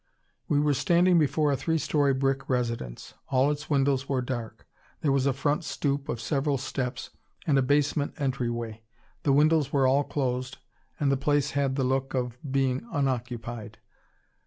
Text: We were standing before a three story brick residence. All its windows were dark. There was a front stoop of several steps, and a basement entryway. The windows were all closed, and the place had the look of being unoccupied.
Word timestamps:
We 0.47 0.59
were 0.59 0.73
standing 0.73 1.19
before 1.19 1.51
a 1.51 1.55
three 1.55 1.77
story 1.77 2.11
brick 2.15 2.49
residence. 2.49 3.13
All 3.29 3.51
its 3.51 3.69
windows 3.69 4.09
were 4.09 4.23
dark. 4.23 4.65
There 5.01 5.11
was 5.11 5.27
a 5.27 5.31
front 5.31 5.63
stoop 5.63 6.09
of 6.09 6.19
several 6.19 6.57
steps, 6.57 7.11
and 7.45 7.55
a 7.59 7.61
basement 7.61 8.15
entryway. 8.17 8.81
The 9.21 9.31
windows 9.31 9.71
were 9.71 9.85
all 9.85 10.03
closed, 10.03 10.57
and 10.99 11.11
the 11.11 11.17
place 11.17 11.51
had 11.51 11.75
the 11.75 11.83
look 11.83 12.15
of 12.15 12.39
being 12.51 12.83
unoccupied. 12.91 13.77